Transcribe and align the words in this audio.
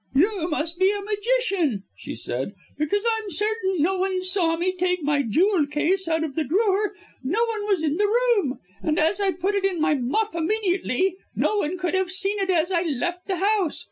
"You 0.15 0.49
must 0.49 0.79
be 0.79 0.89
a 0.89 1.03
magician," 1.03 1.83
she 1.95 2.15
said, 2.15 2.55
"because 2.75 3.05
I'm 3.05 3.29
certain 3.29 3.83
no 3.83 3.99
one 3.99 4.23
saw 4.23 4.57
me 4.57 4.71
take 4.75 5.03
my 5.03 5.21
jewel 5.21 5.67
case 5.67 6.07
out 6.07 6.23
of 6.23 6.33
the 6.33 6.43
drawer 6.43 6.95
no 7.23 7.45
one 7.45 7.65
was 7.67 7.83
in 7.83 7.97
the 7.97 8.07
room! 8.07 8.57
And 8.81 8.97
as 8.97 9.21
I 9.21 9.29
put 9.31 9.53
it 9.53 9.63
in 9.63 9.79
my 9.79 9.93
muff 9.93 10.33
immediately, 10.33 11.17
no 11.35 11.57
one 11.57 11.77
could 11.77 11.93
have 11.93 12.09
seen 12.09 12.39
it 12.39 12.49
as 12.49 12.71
I 12.71 12.81
left 12.81 13.27
the 13.27 13.35
house. 13.35 13.79